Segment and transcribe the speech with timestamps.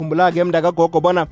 [0.00, 1.26] khumbula-ke mndakagogo bona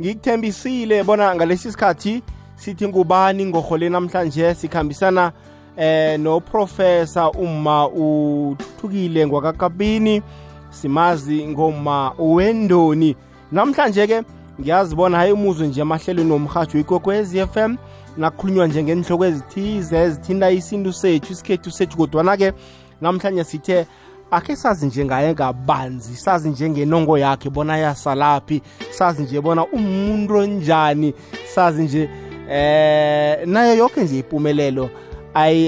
[0.00, 2.22] ngikuthembisile bona ngalesi sikhathi
[2.56, 5.32] sithi ngubani ngorhole namhlanje sikhambisana
[5.76, 10.22] eh noprofessor uma uthukile ngwakakabini
[10.70, 13.16] simazi ngoma uwendoni.
[13.52, 14.22] Namhlanje ke
[14.60, 17.76] ngiyazibona hayi umuzwe nje emahlelweni womhatsho ikwekwezi FM
[18.16, 22.52] nakukhulunywa nje njengenhloko ezithize ezithinta isintu sethu isikhethu sethu kodwana-ke
[23.00, 23.86] namhlanje sithe
[24.30, 30.36] akhe sazi nje ngaye ngabanzi sazi nje ngenongo yakhe bona yasalaphi sazi nje bona umuntu
[30.36, 31.14] onjani
[31.54, 32.08] sazi nje
[32.50, 34.90] eh nayo yonke nje impumelelo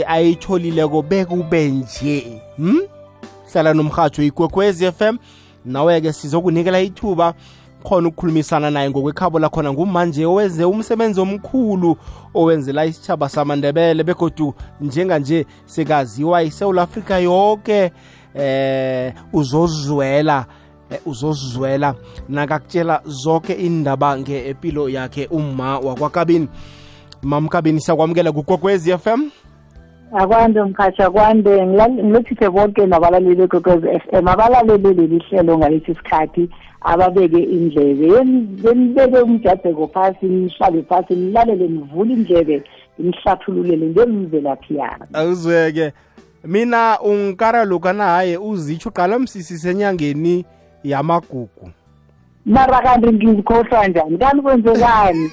[0.06, 2.78] ayitholileko bekube nje hm
[3.52, 5.16] hlala nomhatsho ikwekwezi FM
[5.64, 7.34] nawe-ke sizokunikela ithuba
[7.84, 11.96] khona ukukhulumisana naye ngokwekhabo lakhona ngumanje owenze umsebenzi omkhulu
[12.34, 17.92] owenzela isitshaba samandebele begodu njenganje sekaziwa isouth africa yonke
[18.34, 20.46] eh uzozizwela
[21.06, 21.94] uzozizwela
[22.28, 26.48] nakakutshela zonke indaba ngeempilo yakhe umma wakwakabini.
[27.22, 29.30] Mamkabini siyakwamukela kukwekwezi FM
[30.12, 34.28] akwande mkhatsha kwande ngilethise bonke nabalaleli bekwekwezi f m.
[34.28, 38.24] Abalaleli leli hlelo ngalesi sikhathi ababeke indlebe
[38.62, 42.62] benibeke umjadeko phasi nihlale phasi nilalele nivule indlebe
[42.98, 45.04] nihlathululele ngemvelaphi yami.
[45.12, 45.92] Awuzweke.
[46.44, 50.44] Mina ungikara lokha na haye uzitsho qala msisise enyangeni
[50.84, 51.70] yamagugu.
[52.46, 54.18] Mara kanti ngizikhohlwa njani?
[54.18, 55.30] Kanti kwenzekani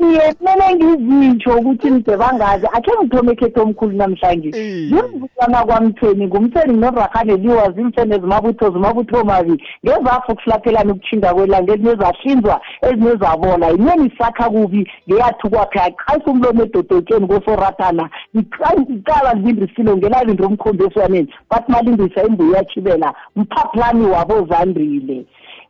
[0.00, 4.50] iye kumele ngizitsho ukuthi mde bangazi akhe ngithome ekhetho omkhulu namhlanje.
[4.92, 12.60] Ngimvukana kwamtheni ngumtheni norakhane liwa zimtheni ezimabutho zimabutho mabi ngezafo ukuhlaphelana ukuthinda kwelanga ezinye zahlinzwa
[12.82, 13.70] ezinye zabola.
[13.72, 18.10] Inyeni isakha kubi ngeyathi kwakhe aqalisa umlomo edodotsheni kosoratana.
[18.34, 25.24] Iqala libindisilo ngelalindo omkhombeswaneni bathi malindisa imbuyo yachibela mphaplani wabozandrile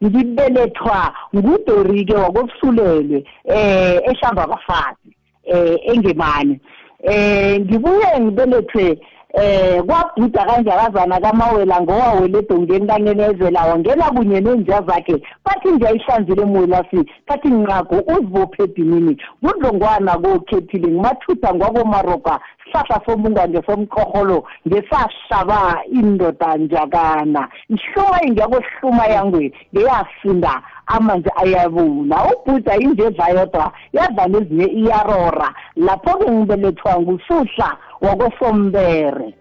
[0.04, 5.10] ngibelethwa ngudorike wakobusulelwe eh ehlamba abafazi
[5.44, 6.60] eh engemane
[7.02, 8.98] eh ngibuye ngibelethwe
[9.34, 17.00] eh kwabhuda kanjakazana kamawela ngowawele edongeni kanyenezela wangena kunye nenja zakhe bathi nje ayihlanzile emwelasi
[17.28, 19.16] bathi nqago uzibophe edinini.
[19.42, 22.40] Kudlongwana kokhethile ngimathutha ngwakomaroka
[22.74, 33.72] sihlahla sombunganje somqorholo ngesahlaba indoda njakana ihluma ingekohluma yangwe ngeyasinda amanzi ayabuna ubhuda indledla yodwa
[33.92, 35.54] yadla nezinye iyarora.
[35.76, 39.34] Lapho-ke ngibelethwa ngusuhla wakosombere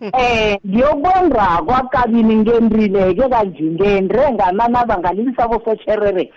[0.18, 6.32] eh ngiyokwenda kwakabini ngendrile-ke kanje ngendre ngananaba ngalilisa bosotsherere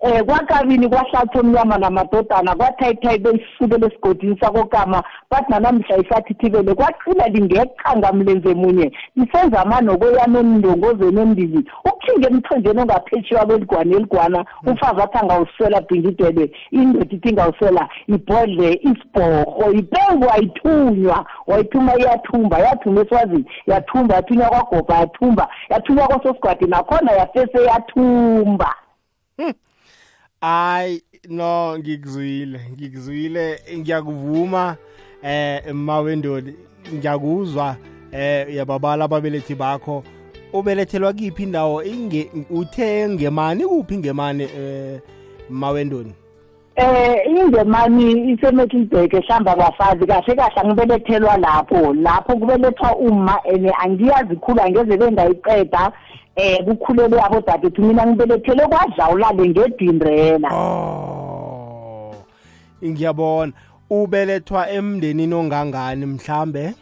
[0.00, 8.54] eh kwakabini kwahlatha omnyama namadodana kwathayithayi beyisukele esigodini sakokama bathi nanamhla isathithibele kwaqhila lingeqanga mlenze
[8.54, 8.92] munye.
[9.16, 17.28] Lisenza amanokweyana emndongozweni embili ukuthinga emthonjeni ongaphetshiwa kweligwana eligwana umfazi athi angawuswela bhingidwele indoda ithi
[17.28, 26.66] ingawuswela ibhodle isibhorho ipengu wayithunywa wayithuma iyathumba yathuma eswazini yathumba yathunywa kwagobha yathumba yathunywa kwasosigwadi
[26.66, 28.74] nakhona yafese yathumba.
[30.40, 34.76] Ay no ngikuzwile ngikuzwile ngiyakuvuma
[35.22, 36.56] eh mawendoli
[36.94, 37.76] ngiyakuzwa
[38.12, 40.04] eh yababala ababelethi bakho.
[40.52, 45.00] Ubelethelwa kiphi indawo inge uthe ngemani kuphi ngemani eh
[45.50, 46.14] mawendoni
[46.78, 54.60] eh ingemani isemetlibhek ehlamba abafazi kahle kahle angibelethelwa lapho lapho kubelethwa uma and angiyazi khulu
[54.62, 55.92] angeze bengayiqeda
[56.36, 61.68] eh kukhulele abodadethu mina ngibelethele kwadlawulale ngedindrela oh
[62.84, 63.52] ngiyabona.
[63.90, 66.74] Ubelethwa emndenini ongangani mhlambe?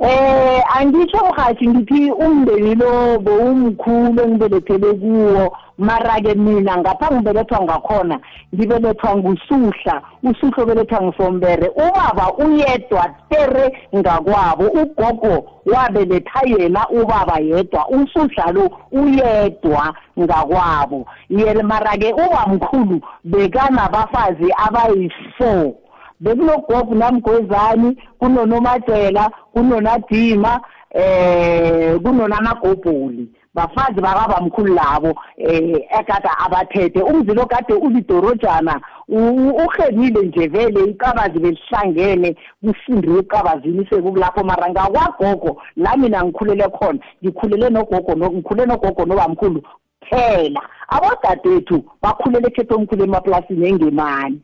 [0.00, 5.56] Eh angitsho mhathi ngithi umndeni lo bowumkhulu engibelethele kuwo.
[5.78, 8.20] Mara ke mina ngapha ngibelethwa ngakhona
[8.54, 10.02] ngibelethwa ngusuhla.
[10.22, 11.68] Usuhla obelethwa ngusombere.
[11.68, 14.64] Ubaba uyedwa tere ngakwabo.
[14.64, 17.88] Ugogo wabeletha yena ubaba yedwa.
[17.88, 21.06] Usuhla lo uyedwa ngakwabo.
[21.28, 25.81] Yena mara ke ubamkhulu bekanabafazi abayi-four.
[26.22, 30.60] Bekunogogo namgwezani kunonomajela kunonadima
[30.90, 33.28] eh kunonamagobholi.
[33.54, 37.02] Bafazi bakabamkhulu labo eh ekada abathethe.
[37.02, 45.96] Umzi lo kade ulidorojana uhenile nje vele iqabazi belihlangene kusindiwe eqabazini sekulapho mara ngakwagogo la
[45.96, 49.62] mina ngikhulele khona ngikhulele nogogo ngikhulele nogogo nobamkhulu
[50.08, 54.40] phela abodadethu bakhulele ekhetho omkhulu emaplasini engemani.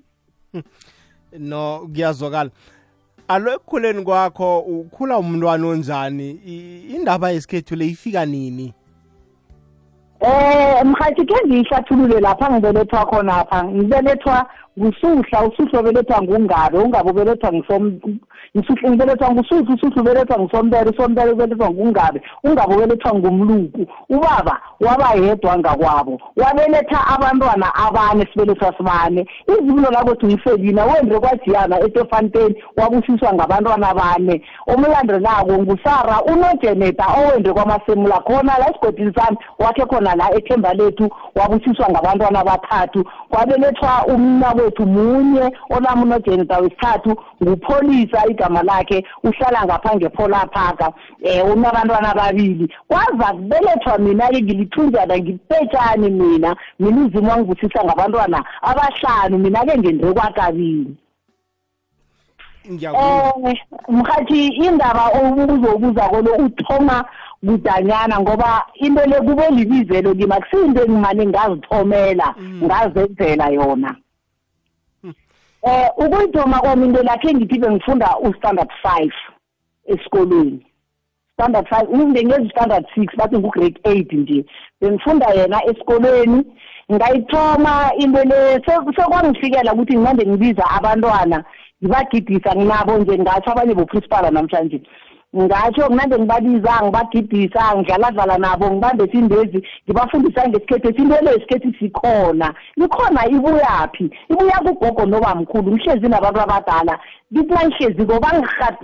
[1.38, 2.50] no kuyazwakala.
[3.28, 6.30] Alo ekukhuleni kwakho ukhula umntwana onjani?
[6.94, 8.74] Indaba yesikhethu le ifika nini?
[10.20, 14.46] Eh mhathi ke ngiyihlathulule lapha ngibelethwa khona apha ngibelethwa
[14.78, 22.22] ngusuhla usuhla obelethwa ngungabe ungabe ubelethwa ngisuhla ngibelethwa ngusuhla usuhla ubelethwa ngusombere usombere ubelethwa ngungabe
[22.44, 23.86] ungabe ubelethwa ngumluku.
[24.08, 29.26] Ubaba waba yedwa ngakwabo wabeletha abantwana abane sibelethwa sibane.
[29.48, 38.58] Izibulo lakwethu ngifekina wendre kwajiyana etefanteni wabusiswa ngabantwana bane omlandelako ngusara unojeneta owendre kwamasemula khona
[38.58, 45.52] la esigodini sami wakhe khona la ethemba lethu wabusiswa ngabantwana bathathu kwabelethwa umnabo wethu munye
[45.70, 50.92] olami unojenita wesithathu ngupholisa igama lakhe uhlala ngapha ngephola phaka
[51.42, 52.74] um unabantwana ababili.
[52.88, 60.96] Kwaza kubelethwa mina-ke ngilithunjana ngipetshani mina mina uzimo wangivusisa ngabantwana abahlanu mina-ke ngendre kwakabili.
[62.68, 63.54] Um
[63.88, 67.04] mhathi indaba ubuzobuza kolo uthoma
[67.46, 72.64] kudanyana ngoba into le kube libizelo kimi akusiyinto engimane ngazithomela mm.
[72.64, 73.96] ngazenzela yona.
[75.68, 79.12] Eh ukuyithoma kwami into lakhe ngithi bengifunda u-standard five
[79.86, 80.66] esikolweni.
[81.34, 84.44] Standard five ngingengezi standard six bathi ngu-grade eight nje.
[84.80, 86.44] Bengifunda yena esikolweni.
[86.92, 88.60] Ngayithoma into le
[88.96, 91.44] sekwangifikela ukuthi nginande ngibiza abantwana
[91.82, 94.80] ngibagidisa nginabo nje ngatsho abanye boprincipala namhlanje.
[95.36, 103.28] Ngatsho kunande ngibabiza ngibagidisa ngidlaladlala nabo ngibambe sindezi ngibafundisa ngesikhethu into le isikhethu sikhona ikhona
[103.28, 104.10] ibuyaphi?
[104.30, 106.98] Ibuya kugogo nobamkhulu ngihlezi nabantu abadala.
[107.32, 108.20] Ngithi nangihleziko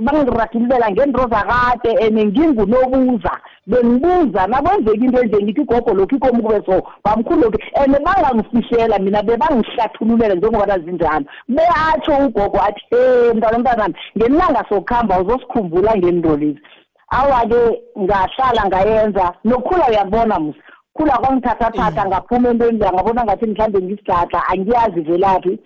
[0.04, 3.32] bangiragululela ngento zakade and ngingunobuza.
[3.66, 7.58] Bengibuza nakwenzeka into enje ngithi gogo lokhu ikomi kube so bamkhulu lokhu.
[7.76, 15.96] And bangangifishela mina bebangihlathululela njengoba zinjalo beatsho ugogo athi um mntwana mntanami ngelilanga sokuhamba uzosikhumbula
[15.96, 16.60] ngento lezi
[17.08, 19.34] awa-ke ngahlala ngayenza.
[19.44, 20.58] Nokukhula uyakubona musa
[20.94, 25.58] khula kwangithathathatha ngaphuma entweni ngabona ngathi mhlawumbe ngisidadla angiyazi velaphi.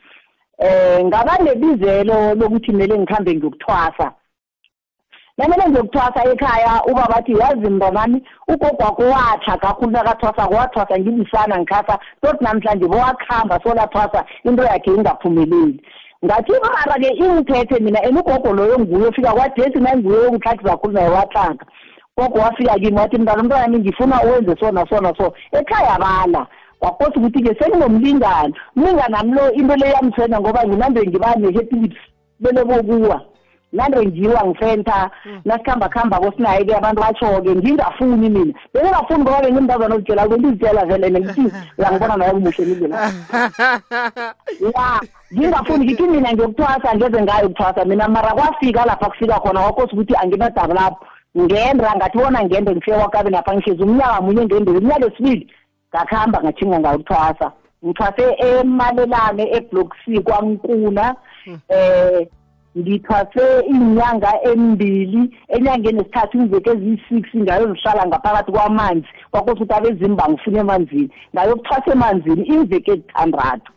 [0.58, 4.12] Eh ngaba nebizelo lokuthi kumele ngikhambe ngiyokuthwasa
[5.38, 11.98] namele ngiyokuthwasa ekhaya ubaba athi yazi mntanami ugogo wakho watha kakhulu nakathwasa wathwasa ngilisana ngikhasa
[12.22, 15.80] toti namhlanje bowakuhamba solathwasa into yakhe ingaphumeleli.
[16.24, 21.64] Ngathi mara-ke ingithethe mina and ugogo loyo nguye ofika kwadesi nanguye yokuhlathi kakhulu naye watlanga.
[22.16, 26.46] Gogo wafika kimi wathi mntana umntwanami ngifuna uwenze sona sona so ekhaya bala.
[26.80, 32.00] Wakosa ukuthi-ke senginomlingane umlingane ami lo into le yamthwenya ngoba nginande ngiba ne-happilips
[32.40, 33.20] belebokuwa.
[33.20, 33.37] nande
[33.74, 35.40] ngiwa ngifenta hmm.
[35.44, 38.54] nasikhamba khamba kosinaye-ke abantu batsho-ke ngingafuni mina.
[38.74, 43.12] Bengingafuni ngoba bengimntazana ozitshela bengizitshela vele ngithi uyangibona naye kumuhle nindlela
[44.60, 45.00] ya
[45.34, 47.84] ngingafuni ngithi mina ngiyokuthwasa ngeze ngayo ukuthwasa.
[47.84, 51.06] Mina mara kwafika lapha kufika khona wakosa ukuthi anginadaba lapho.
[51.38, 55.46] Ngenda ngathi bona ngende ngifike kwakabe napha ngihlezi umnyaka munye ngendeli umnyaka esibili
[55.94, 57.52] ngakuhamba ngathinga ngawuthwasa
[57.84, 61.14] ngithwase emalelane eblock c kwankuna
[61.68, 62.26] eh
[62.78, 65.22] ngithwase inyanga embili
[65.54, 71.10] enyangeni esithathu iveke eziyi-six ngayozihlala ngaphakathi kwamanzi kwakosa ukuthi abezimba ngifuna emanzini.
[71.34, 73.70] Ngayokuthwasa emanzini iveke ezithandathu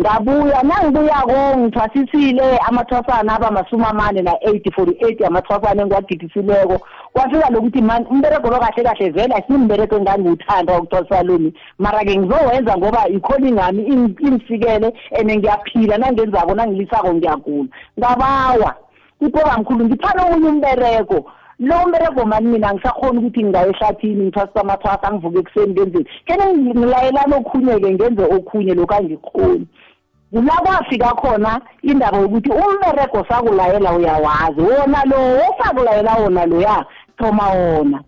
[0.00, 6.80] ngabuya nangibuyako ngithwasisile amathwasana aba masumi amane na-eight forty eight amathwasana engiwagidisileko
[7.12, 13.08] kwafika lokuthi mani umberego lo kahle kahle vele asimberego engangiwuthanda wokuthwasa loni mara-ke ngizowenza ngoba
[13.08, 13.82] ikhona ingami
[14.26, 17.68] ingifikele and ngiyaphila nangenzako nangilisako ngiyagula.
[17.98, 18.74] Ngabawa
[19.20, 25.38] ipokamkhulu ngithanda omunye umberego lo mberego mani mina ngisakhona ukuthi ngingaye ehlathini ngithwasisa amathwasa angivuke
[25.38, 29.66] ekuseni ngenzeni kene ngilayelani okhunye-ke ngenze okhunye lokhu angikhoni
[30.32, 34.60] kula kwafika khona indaba yokuthi umberego sakulayela uyawazi?
[34.60, 35.16] Wona lo
[35.48, 36.86] osakulayela wona loya
[37.18, 38.02] thoma wona.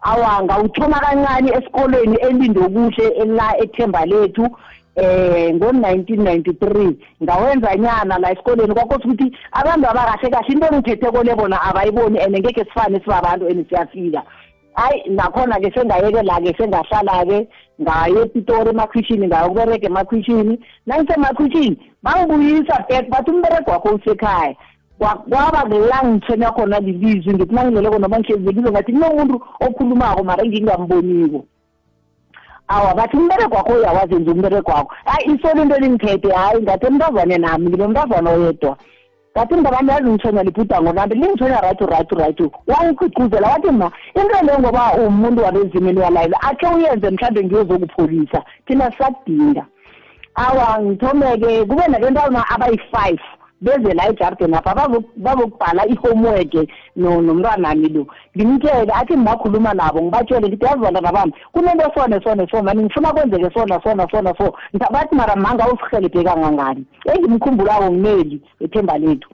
[0.00, 4.48] Awa ngawuthoma kancane esikolweni elinde okuhle la ethemba lethu.
[4.98, 8.74] Eh ngo-1993 ngawenza nyana la esikoleni.
[8.74, 10.52] Kwakothi ukuthi abantu abakahle kahle.
[10.52, 14.22] Into engithetheko le bona abayiboni and ngeke sifane sibabantu and siyafika.
[14.74, 17.48] Hayi nakhona-ke sengayekela-ke sengahlala-ke
[17.82, 24.54] ngaye epitori emakhwishini ngayokubereka emakhwishini nangisemakhwishini bangibuyisa back bathi umberego wakho usekhaya.
[24.98, 31.44] Kwaba la ngithenya khona lilizwi ngithi nangileleko noma ngihlezi lelizwe ngathi kunomuntu okhulumako mara engingamboniko.
[32.68, 34.94] Awa bathi umberego wakho uyawazenza umberego wakho.
[35.04, 38.76] Hayi isolo into elingithethe hayi ngathi emntazwane nami nginomntazwana oyedwa.
[39.32, 42.40] Ngathi mntabami yazi ngithonya libhudango lami lingithonya right right right.
[42.66, 49.66] Wangigqugquzela wathi ma into le ngoba umuntu wabezimeni uyalayela akhe uyenze mhlawumbe ngiyozokupholisa thina sisakudinga
[50.34, 53.20] awa ngithome-ke kube nabentwana abayi-five
[53.60, 56.54] beze la ejarden apha bazokubhala i-homework
[56.96, 58.06] nomntwanami lo.
[58.36, 63.12] Ngimtshele athi ngingakhuluma nabo ngibatshele ngithi yazi bantwana bami kunento sone sone so mani ngifuna
[63.12, 64.54] kwenzeke sona sona sona so
[64.92, 66.84] bathi mara manga usihelebhe kangangani?
[67.04, 69.28] Engimkhumbulako ngumeli ethemba lethu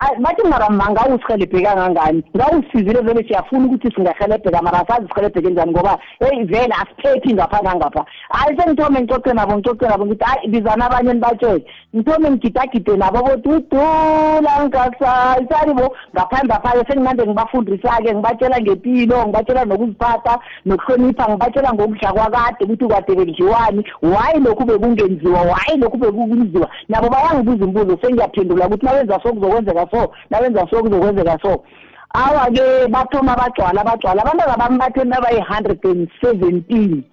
[0.00, 2.22] bathi mara mangawusihelebhe kangangani?
[2.36, 8.04] Ngawusizile vele siyafuna ukuthi singahelebheka mara asazi sihelebheke njani ngoba heyi vele asiphethi ngapha nangapha.
[8.28, 11.64] Hayi sengithome ngicoce nabo ngicoce nabo ngithi hayi bizana abanye nibatshele
[11.96, 15.96] ngithome ngigidagide nabo bodudula ngasayisani bo.
[16.14, 23.84] Ngaphandle aphayo senginande ngibafundisa-ke ngibatshela ngempilo ngibatshela nokuziphatha nokuhlonipha ngibatshela ngokudla kwakade ukuthi kade bekudliwani.
[24.02, 25.40] Whayi lokhu bekungenziwa?
[25.40, 31.38] Whayi lokhu bekunziwa nabo bayangibuza imbuzo sengiyaphendula ukuthi nawenza so kuzokwenzeka so nawenza so kuzokwenzeka
[31.42, 31.64] so.
[32.14, 34.22] Awa-ke bathoma bagcwala bagcwala.
[34.22, 37.04] Abantwana bami batheni abayi-hundred and seventeen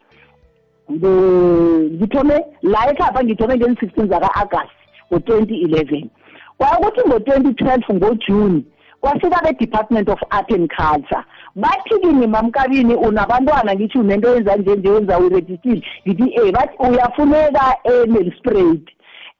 [0.92, 4.76] ngithome la ekhapha ngithome ngeni-sixteen zaka-agasti
[5.12, 6.10] ngo-twenty eleven.
[6.58, 8.66] Kwakuthi ngo-twenty twelve ngojuni
[9.02, 11.24] kwafika be-department of art and culture.
[11.56, 17.78] Bathi kini mamkabini unabantwana ngithi unento yenza nje nje wenza uregistile ngithi eh bathi uyafuneka
[17.84, 18.82] e-nelsprat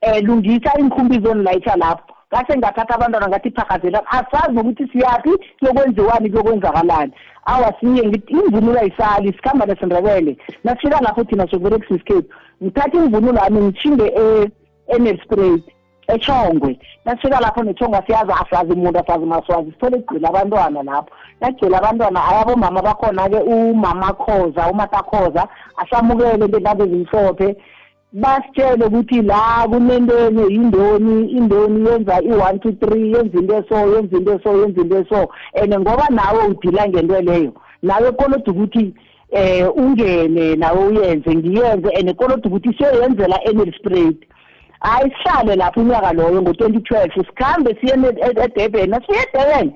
[0.02, 7.14] um lungisa inkhumbi zonilayitha lapho ngase ngathatha abantwana ngathi phakazela asazi nokuthi siyaphi kuyokwenziwani kuyokwenzakalaani
[7.46, 10.38] awa siye imvunulo ayisali sikhamba nesindebele.
[10.64, 12.30] Nasifika lapho thina sokuberekisa isikhethu
[12.64, 14.14] ngithatha imvunulo yami ngitshinge
[14.88, 15.64] e-nelsprat
[16.08, 16.80] echongwe.
[17.06, 21.10] Nasifika lapho nechongwe asiyazi asazi umuntu asazi maswazi sithole kugcila abantwana lapho.
[21.42, 25.48] Nagcila abantwana ayabomama bakhona-ke umama khoza umatakhoza
[25.78, 27.56] asamukele ngentambo ezimhlophe
[28.14, 34.34] basitshele ukuthi la kunentweni yindoni indoni yenza i-one two three yenza into eso yenza into
[34.34, 35.30] eso yenza into eso.
[35.62, 38.94] And ngoba nawe udila ngento leyo nawe koloda ukuthi
[39.32, 44.18] eh ungene nawe uyenze ngiyenze and koloda ukuthi siyoyenzela enelsprayed
[44.80, 49.72] hayi sihlale lapho unyaka loyo ngo-twenty twelve sikhambe siye edurban nasiye edurban.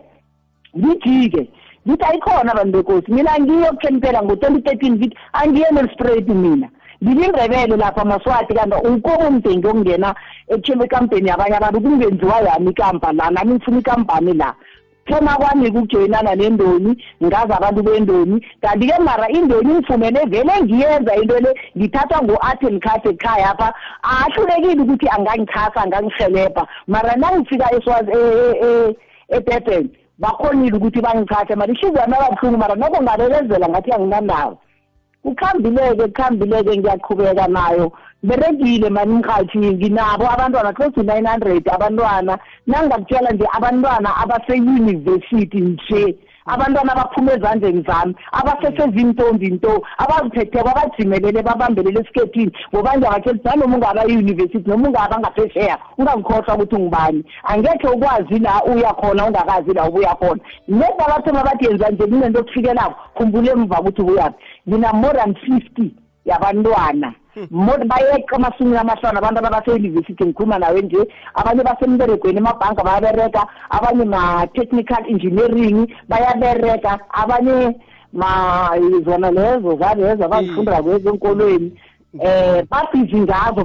[0.77, 1.49] Ngijike
[1.87, 6.69] ngithi ayikhona abantu bekosi mina ngiyokutshela impela ngo-twenty thirteen ngithi angiye nelsprayed mina.
[7.03, 10.15] Ngilindebele lapha maswati kanti ukomumdengi okungena
[10.47, 13.29] ekuthemba ekampeni yabanye abantu kungenziwa yami ikampa la?
[13.29, 14.53] Nami ngifuna ikampani la.
[15.07, 16.91] Thoma kwami kujoyinana nendoni
[17.23, 18.45] ngazi abantu bendoni.
[18.61, 23.73] Kanti-ke mara indoni ngifumene vele ngiyenza into le ngithathwa ngu-art and cart ekhaya apha.
[24.03, 28.11] Ahlulekile ukuthi angangichasa angangihelebha mara nangifika eswazi
[29.29, 29.89] edurban
[30.19, 34.57] bakhonile ukuthi bangichase mara ihliziyo yami ababuhlungu mara noko ngabekezela ngathi anginandawo
[35.23, 37.91] ukhambileke ukhambileke ngiyaqhubeka nayo.
[38.23, 42.39] Beregile mani mkhathi nginabo abantwana close to nine hundred abantwana.
[42.67, 52.51] Nangingakutshela nje abantwana abaseyunivesithi nje abantwana abaphuma ezandleni zami abasesezintombi nto abaziphetheko abajimelele babambelele esikethini
[52.71, 57.23] ngoba ukuthi nanoma ungaba yiyunivesithi noma ungaba ngaphesheya ungangikhohlwa ukuthi ungubani.
[57.43, 60.41] Angekhe ukwazi la uya khona ungakazi la ubuya khona.
[60.67, 65.95] Nedi abathoma bathi yenza nje kunento okufikelako khumbule emva ukuthi ubuyaphi ngina more than fifty
[66.25, 67.13] yabantwana.
[67.91, 70.97] Bayeqa amasumi amahlanu abantu abaseyunivesithi ngikhuluma nawe nje.
[71.35, 77.75] Abanye basemberegweni emabhanka bayabereka abanye ma-technical engineering bayabereka abanye
[78.13, 78.71] ma
[79.05, 81.71] zona lezo zalezo abazifundela kwezo enkolweni
[82.19, 83.63] eh babhizi ngazo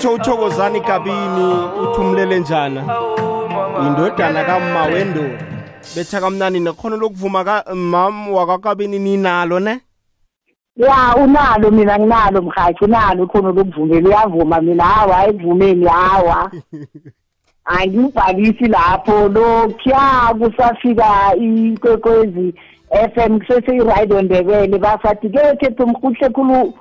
[0.00, 1.54] kusho uthokozani kabini?
[1.82, 2.84] Uthumlele njana?
[3.86, 5.44] Indodana kamma wendoda
[5.96, 9.80] betha kamnani nekhono lokuvuma mam wakakabini ninalo ne?
[10.76, 14.84] Ya unalo mina nginalo mhathi unalo ikhono lokuvumela uyavuma mina.
[14.84, 16.50] Hawa ekuvumeni hawa.
[17.64, 19.28] Angibhalisi lapho.
[19.28, 22.54] Lokhuya kusafika ikwekwezi
[23.14, 24.78] FM kusese-iradio ndebele.
[24.78, 26.74] Basathi ke khetha umhuhle khulu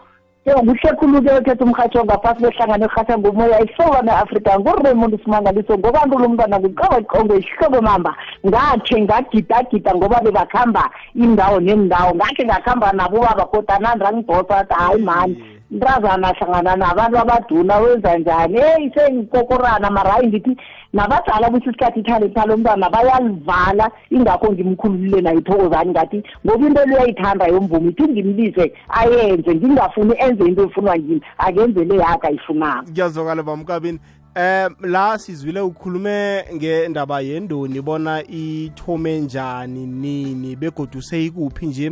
[0.49, 6.59] yo kuhle khulu-ke uthetha umhatsho ngaphasi behlangane erhatha ngumoya isokana afrika nguremond simangaliso ngobantula umntwana
[6.59, 8.15] kuqokoqongo isihloko mamba.
[8.47, 15.58] Ngakhe ngagidagida ngoba bebakhamba indawo nendawo ngakhe ngakhamba nabo ubaba kodwa nandangidosa athi hayi mani.
[15.71, 18.57] Mntazana ahlangana nabantu abaduna wenza njani?
[18.57, 20.57] Eyi sengikokorana mara hayi ngithi
[20.93, 23.91] nabadala kuthi isikhathi ithalenta lo mntwana bayalivala.
[24.09, 30.45] Ingakho ngimkhululile nayo ithokozani ngathi ngoba into le uyayithanda yomvumi ithi ngimbize ayenze ngingafuni enze
[30.45, 32.91] into efunwa ngimi akenze le yakhe ayifunako.
[32.91, 33.99] Kuyazwakala bamkabini
[34.35, 41.91] eh la sizwile ukhulume ngendaba yendoni bona ithome njani nini begodu seyikuphi nje?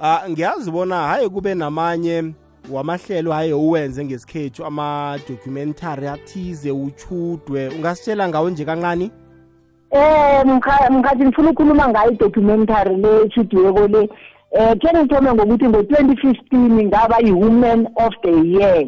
[0.00, 2.34] Ah ngiyazi bona hayi kube namanye
[2.72, 7.68] wamahlelo haye uwenze ngesikhethu ama-documentary athize uchudwe.
[7.68, 9.10] Ungasitshela ngawo nje kancane?
[9.90, 10.46] Eh
[10.90, 14.08] mkhathi ngifuna ukukhuluma ngayo i-documentary le echudweko le.
[14.52, 18.86] Eh khe ngithome ngokuthi ngo-twenty fifteen ngaba yi-woman of the year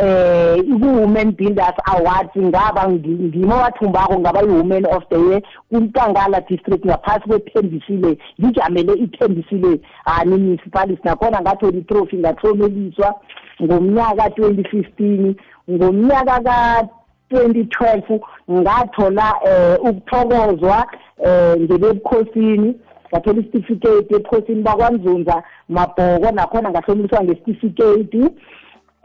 [0.00, 5.42] eh iku-women builders awards ngaba ngimo wathumbako ngaba yi-woman of the year.
[5.70, 13.14] Kumkangala district ngaphasi kwethembisile ngijamele ithembisile hani municipality nakhona ngathola itrophy ngathomeliswa
[13.62, 15.34] ngomnyaka twenty fifteen
[15.70, 20.86] ngomnyaka ka-twenty twelve ngathola um ukuthokozwa
[21.26, 22.74] um ngebebukhosini
[23.12, 26.30] ngathola isitifiketi ebukhosini bakwanzunza mabhoko.
[26.32, 28.22] Nakhona ngahlomeliswa ngesitifiketi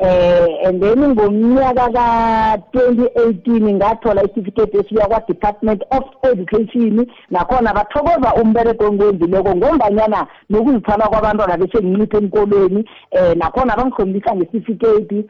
[0.04, 7.08] eh and then ngomnyaka ka-2018 ngathola isitifiketi esibuya kwa-department of education.
[7.30, 15.26] Nakhona bathokoza umbereko engiwenzileko ngombanyana nokuzithaba kwabantwana besenginciphe enkolweni um eh, nakhona bangihlombisa ngesitifiketi.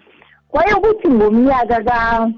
[0.49, 2.29] Kwayekuthi ngomnyaka ka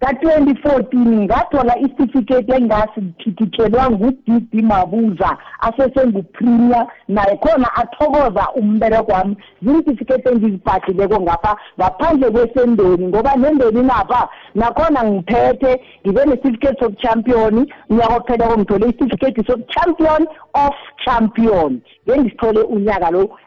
[0.00, 6.86] ka-2014 ngathola isitifiketi engasiphithithelwa nguDD Mabuza asesengupremier.
[7.08, 9.36] Naye khona athokoza umbereko wami.
[9.62, 18.16] Ziintifiketi engizibhadlileko ngapha ngaphandle kwesendeni ngoba nendeni napha nakhona ngiphethe ngibe ne-certificate of champion unyaka
[18.16, 21.80] opheleko ngithole isitifiketi sobuchampion of champion.
[22.08, 23.38] Ngengisithole unyaka lo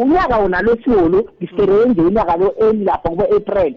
[0.00, 3.74] unyaka wona losiwolo ngisisebenze unyaka lo elilapha kubo-april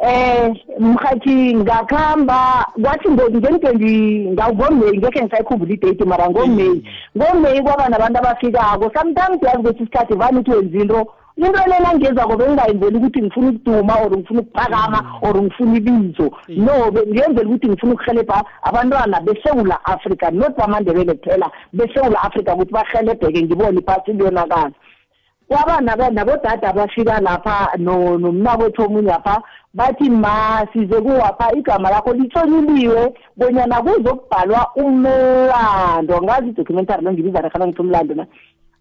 [0.00, 6.84] eh mhathi ngakhamba kwathi ngentwendi ngawugomeyi ngekhe ngisayikhumbula idate mara ngomeyi.
[7.16, 8.90] Ngomeyi kwaba nabantu abafikako.
[8.94, 11.06] Sometimes yazi kwethi isikhathi vane uthi wenza into
[11.36, 16.30] into lena ngenzako bengingayenzeli ukuthi ngifuna ukuduma or ngifuna ukuphakama or ngifuna ibizo.
[16.48, 23.42] No ngiyenzela ukuthi ngifuna ukuhelebha abantwana besewula africa not bamandebele kuphela besewula africa ukuthi bahelebheke
[23.42, 24.72] ngibone iphasi liyonakala
[25.48, 25.80] kwaba
[26.10, 29.42] nabodada abafika lapha nomnakwethu omunye apha
[29.74, 36.22] bathi ma size kuwapha igama lakho litshonyuliwe bonyana kuzokubhalwa umlando.
[36.22, 38.26] Ngazi idocumentary lo ngibiza rekhana ngithi umlando na.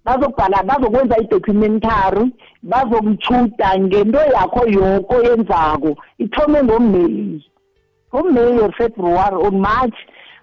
[0.05, 2.31] Bazokubhala bazokwenza idocumentary
[2.63, 7.45] bazokuchuda ngento yakho yoko yenzako ithome ngomeyi
[8.13, 9.97] ngomeyi or february or march.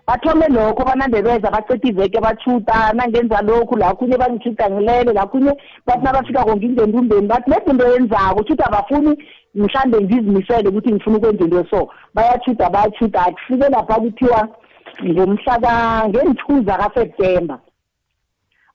[0.07, 5.53] Bathome lokho banandebeza baceda iveke bachuta nangenza lokhu lakhunye bangichuta ngilele lakhunye
[5.87, 9.17] bathi nabafikako ngingendumbeni bathi nezinto yenzako chuta abafuni
[9.55, 11.65] mhlambe ngizimisele ukuthi ngifuna ukwenza into.
[11.71, 14.49] So bayachuta bayachuta akufike lapha kuthiwa
[15.05, 17.59] ngomhla ngenithuza kaseptemba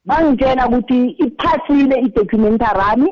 [0.05, 3.09] bangitshela ukuthi iphasile idocumentary ami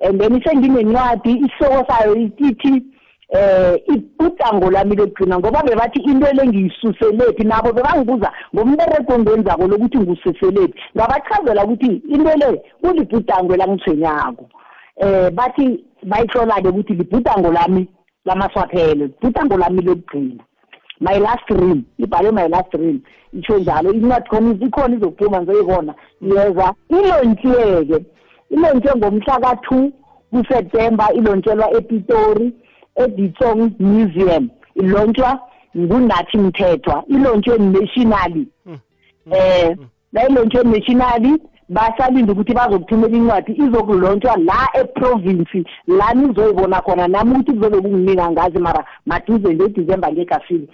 [0.00, 2.82] and then senginencwadi isihloko sayo ithi
[3.28, 10.78] eh ibhudango lami lokugcina ngoba bebathi into le ngiyisuselephi nabo bebangibuza ngombereko engenzako lokuthi ngususelephi
[10.96, 14.48] ngabachazela ukuthi into le kulibhudango elangithwenyako
[14.96, 17.88] eh bathi bayihlola-ke ukuthi libhudango lami
[18.24, 20.44] lamaswaphele libhudango lami lokugcina.
[21.00, 23.02] My last dream ibhalwe my last dream.
[23.32, 28.04] Itsho njalo incwadi khona ikhona izokuphuma ngizoyibona yeza ilontshiyeke
[28.50, 29.92] ilontshwe ngomhla ka-two
[30.30, 32.52] kuseptemba ilontshelwa epitori
[32.96, 34.48] editsong museum.
[34.74, 35.40] Ilontshwa
[35.76, 37.04] ngunathi mthethwa.
[37.08, 38.46] Ilontshwe nationally.
[39.30, 39.76] Eh
[40.12, 41.32] nayilontshwe nationally.
[41.68, 48.58] Basalinde ukuthi bazokuthumela incwadi izokulontshwa la eprovince la nizoyibona khona nami ukuthi kuzobe kunginika ngazi
[48.58, 50.68] mara maduze ngedisemba ngekafile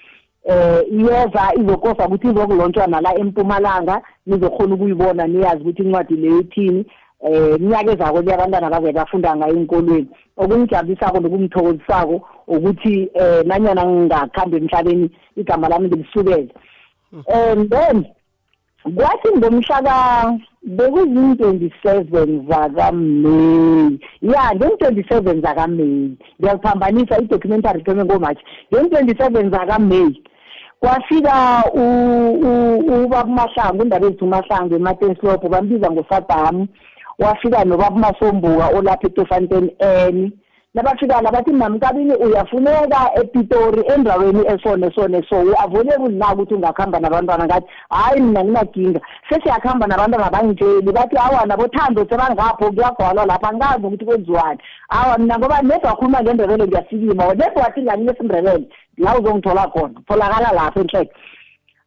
[0.45, 6.87] eh iyeza izokosa ukuthi izokulontshwa nala empumalanga nizokhona ukuyibona niyazi ukuthi incwadi leyo ithini.
[7.25, 12.17] Eh iminyaka ezako le abantwana baze bafunda ngayo enkolweni okungijabusako nokungithokozisako
[12.49, 16.51] ukuthi eh nanyana ngingakhambi emhlabeni igama lami ngilisukele.
[17.29, 18.07] And then
[18.97, 19.95] kwathi ngomhlaka
[20.65, 24.01] bekuziyi-twenty-seven zakameyi.
[24.23, 26.17] Ya ngeni-twenty-seven zakameyi.
[26.41, 28.45] Ngiyaziphambanisa i-documentary ithome ngomatshi.
[28.73, 30.23] Ngeni-twenty-seven zakameyi
[30.81, 31.65] kwafika
[33.05, 36.67] ubaba umahlangu indaba ezithi umahlangu ematenslopho bambiza ngosadam
[37.19, 40.33] wafika nobaba umasombuka olapha etofanten n.
[40.75, 47.45] nabafika la bathi mamkabini uyafuneka epitori endaweni esone sone so avuleke ulina ukuthi ungakuhamba nabantwana.
[47.45, 54.05] Ngathi hhayi mina nginaginga sesiyakuhamba nabantwana bangitsheli bathi awa nabothando sebangapho kuyagwalwa lapha angazi ukuthi
[54.05, 54.61] kwenziwani.
[54.89, 60.53] Awa mina ngoba nedwa wakhuluma ngendebele ngiyasikima nedwa wathi ngakile esindebele la uzongithola khona tholakala
[60.53, 61.13] lapho enhleke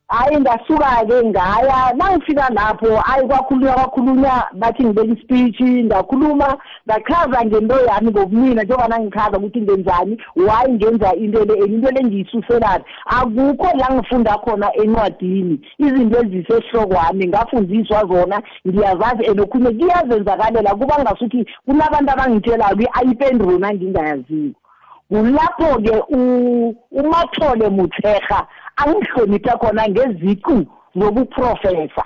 [0.07, 1.93] hayi ngasuka-ke ngaya.
[1.95, 4.47] Nangifika lapho hayi kwakhulunywa kwakhulunywa.
[4.53, 10.17] Bathi ngibeka ispeech ngakhuluma ngachaza ngento yami ngobumina njengoba nangichaza ukuthi ngenzani.
[10.35, 15.59] Why ngenza into le into le ngiyisuselaphi akukho la ngifunda khona encwadini.
[15.77, 20.75] Izinto ezisehlokwane ngafundiswa zona ngiyazazi and okhunye kuyazenzakalela.
[20.75, 24.59] Kuba ngasuthi kunabantu abangitshelayo ayipendulo nangingayaziko
[25.09, 26.03] kulapho-ke
[26.91, 28.47] umathole mutheha
[28.81, 32.05] angihloniphe khona ngeziqu zobuprofesa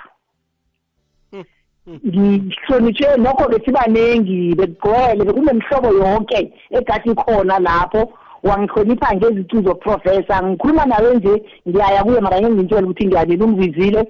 [2.06, 8.12] ngihlonitshe nokho-ke sibaningi bekugcwele bekunemihlobo yonke egadi khona lapho.
[8.42, 14.00] Wangihlonipha ngezicu zoprofesa ngikhuluma nawe nje ngiyaya kuye mara ngengintshela ukuthi ngiyanini umvizile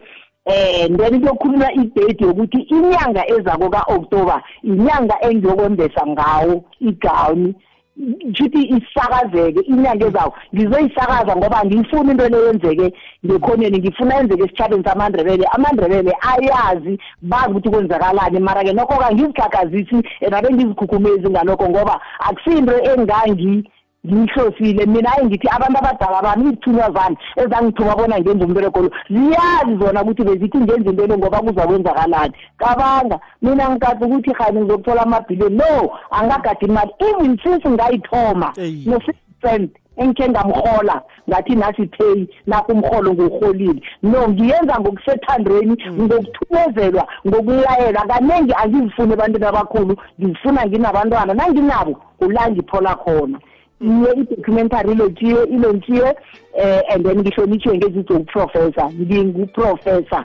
[0.45, 7.55] eh then kuyokhulunywa idate yokuthi inyanga ezako ka-oktoba inyanga engiyokwembesa ngawo igawuni
[8.01, 12.87] ngithi isakazeke inyanga ezayo ngizoyisakaza ngoba ngiyifuna into leyenzeke
[13.27, 18.39] ngekhoneni ngifuna yenzeke esitshabeni samandrebele amandrebele ayazi bazi ukuthi kwenzakalani.
[18.41, 23.65] Mara-ke nokho-ke angizikhakhazisi and abe ngizikhukhumezi ngalokho ngoba akusinto engangi
[24.07, 28.91] ngiyihlosile mina hayi ngithi abantu abadala bami izithunywa zami ezangithuma bona ngenza umbereko lo.
[29.11, 34.61] Ziyazi zona ukuthi bezithi ngenza into le ngoba kuza kwenzakalani cabanga mina ngikade ukuthi hani
[34.61, 36.91] ngizokuthola amabhiliyoni no angagadi imali.
[36.99, 38.53] Even since ngayithoma.
[38.87, 46.03] No-six cent engikhe ngamhola ngathi nasi pay nakho umholo ngiwuholile no ngiyenza ngokusethandweni mm.
[46.05, 51.35] ngokuthumezelwa ngokulayelwa kaningi angizifuni ebantwini abakhulu ngizifuna nginabantwana.
[51.35, 53.39] Nanginabo ula ngiphola khona
[53.81, 56.17] iye i-documentary ilotshiwe ilontshiwe
[56.55, 60.25] eh and then ngihlonitshiwe ngezithi uprofessor nginguprofessor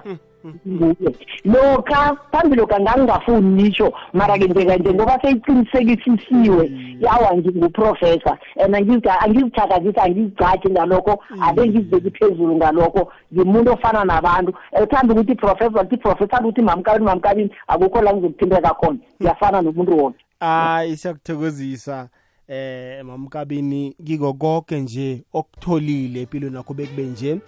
[0.68, 1.16] nguye.
[1.46, 11.24] Lokha phambili lokha ngangingafuni nitsho mara-ke njekanje ngoba seyiqinisekisisiwe yawa nginguprofessor and angizithakazisi angizigcathi ngalokho
[11.42, 14.54] ade ngizibeki phezulu ngalokho ngimuntu ofana nabantu.
[14.72, 18.98] Ethanda ukuthi iprofessor lithi iprofessor thanda ukuthi mamkabini mamkabini akukho la ngizokuthinteka khona.
[19.22, 20.26] Ngiyafana nomuntu wonke.
[20.40, 22.10] Hayi siyakuthokozisa
[22.48, 27.40] eh mamkabini kiko konke nje okutholile empilweni yakho bekube nje.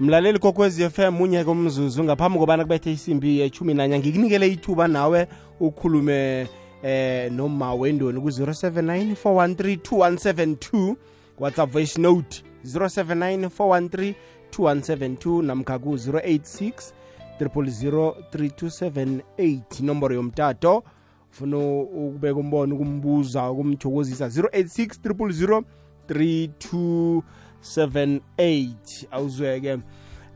[0.00, 5.28] Mlaleli kokwezi FM munye komzuzu ngaphambi kobana kubethe isimbi yechumi nanya ngikunikele ithuba nawe
[5.60, 6.46] ukhulume
[6.82, 10.94] eh noma wendoni ku 079 413
[11.38, 14.14] WhatsApp voice note 079 413
[14.58, 16.72] 2172 namkha ku 086
[17.40, 20.84] 000 3278 inomboro yomtato
[21.32, 24.26] ufuna ukubeka umbono ukumbuza ukumthokozisa.
[24.26, 25.62] 086 000
[26.08, 29.78] 3278 awuzweke.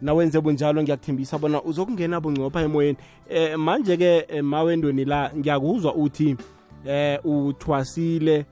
[0.03, 2.99] Nawenze bunjalo ngiyakuthembisa bona uzokungena bungcopha emoyeni.
[3.29, 6.37] Eh manje ke eh, mawendweni la ngiyakuzwa uthi
[6.87, 8.47] eh uthwasile.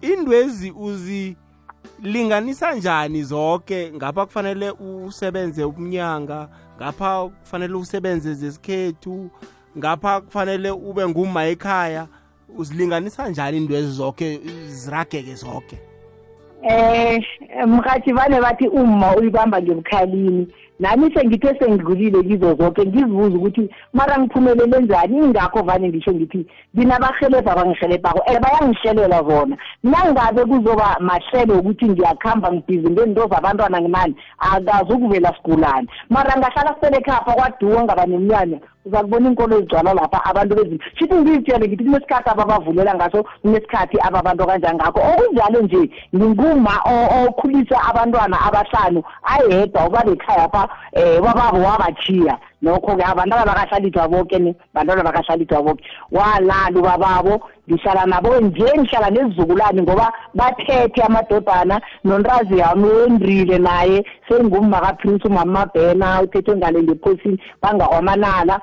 [0.00, 9.30] Indwezi uzilinganisa njani zonke ngapha kufanele usebenze umnyanga ngapha kufanele usebenze zesikhethu
[9.78, 12.06] ngapha kufanele ube nguma ekhaya
[12.58, 15.78] uzilinganisa njani indwezi zonke zirageke zonke
[16.62, 17.24] eh
[17.66, 20.48] mkhathi vane bathi uma uyibamba ngebukhalini
[20.82, 25.16] nami sengithe sengidlulile kizo zonke ngizibuza ukuthi mara ngiphumelele njani?
[25.16, 29.56] Ingakho vane ngisho ngithi nginabahelebha abangihelebhako um bayangihlelela bona.
[29.82, 35.88] Nangabe kuzoba mahlelo ukuthi ngiyakuhamba ngibhizi ngento zabantwana ngimani akazi ukuvela sigulane.
[36.10, 41.14] Mara ngahlala sele ekhapha kwaduwo ngaba nemnyanya uza kubona inkolo ezigcwala lapha abantu bezinto shithi
[41.14, 45.00] ngizitshele ngithi kunesikhathi ababavulela ngaso kunesikhathi ababantu kanjangakho.
[45.10, 45.82] Okunjalo nje
[46.14, 46.74] nginguma
[47.18, 49.00] okhulisa abantwana abahlanu
[49.32, 50.62] ayedwa ubaba ekhaya pha
[50.96, 58.66] um bababo wabachiya nokho-ke abantwana bakahlalithiwa boke bantwana bakahlalithiwa boke walala ubababo ngihlala nabo nje
[58.78, 64.04] ngihlala nezizukulwane ngoba bathethe amadodana nonrazi yami wendrile naye.
[64.28, 68.60] Sengumma kaprince umama mabhena uthethwe ngale ngephosini bangawamanala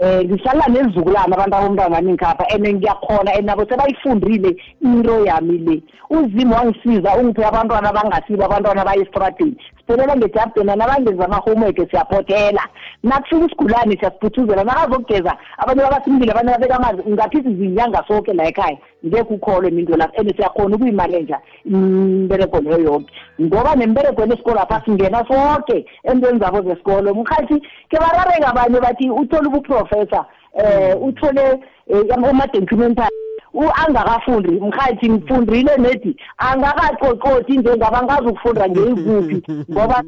[0.00, 5.82] eh ngihlala nezizukulwana abantu abomntwana ningikhapha and ngiyakhona and nabo sebayifundile into yami le.
[6.10, 12.62] Uzimo wangisiza ungiphe abantwana abangasibo abantwana bayestradini siphelela ngejabdena nabangenza ama-homework siyaphothela
[13.02, 19.34] nakufika isigulane siyasiphuthuzela nakazokugeza abanye babasimlile abanye babeka amanzi ngathi sizinyanga soke la ekhaya ngeke
[19.34, 25.86] ukholwe minto lapho and siyakhona ukuyimalenja imberego leyo yonke ngoba nemberegweni esikolo apha singena soke
[26.04, 27.14] entweni zabo zesikolo.
[27.14, 33.21] Mkhathi ke barareka abanye bathi uthole ubuprofessor um uthole um ama-documentary
[33.60, 39.42] angakafundi mkhathi ngifundile nedi angakaqoqoti njengaba ngazi ukufunda ngeyikuphi.
[39.70, 40.04] Ngoba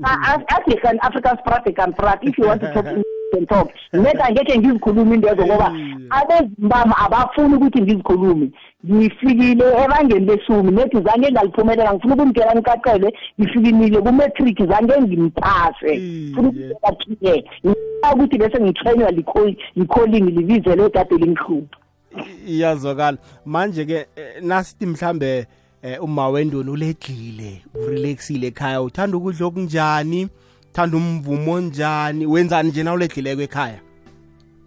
[0.48, 2.86] african african spratican prat if you want to talk
[3.34, 5.72] can talk net angekhe ngizikhulume intezo ngoba
[6.10, 8.50] abezimbama abafuni ukuthi ngizikhulume.
[8.90, 13.08] Ngifikile ebangeni lesumi nethi zange ngaliphumelela ngifuna ukumtshela ngicacele
[13.40, 15.92] ngifikimile kumatric zange ngimphase
[16.34, 17.42] funa ukutshela
[18.12, 19.10] ukuthi bese ngithrenywa
[19.76, 21.83] likholing libizelo ekade lingihlupha
[22.46, 23.18] iyazwakala.
[23.46, 24.06] Manje ke
[24.42, 25.46] nasithi mhlambe
[26.00, 28.82] uma wendoni uledlile urelaxile ekhaya.
[28.82, 30.28] Uthanda ukudla okunjani?
[30.70, 32.26] Uthanda umvumo onjani?
[32.26, 33.78] Wenzani nje na uledlileko ekhaya?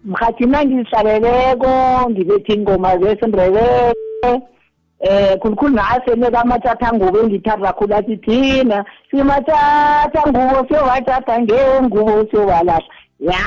[0.04, 3.94] Mhathi mna ngizihlaleleko ngibethe ingoma zesindebele.
[5.00, 12.82] Eh khulukhulu naasene kamathatha ngubo engithanda kakhulu athi thina simathatha ngubo siyobathatha ngengubo siyobalahla
[13.20, 13.38] ya